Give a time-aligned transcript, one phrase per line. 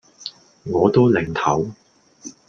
[0.63, 1.75] 我都擰頭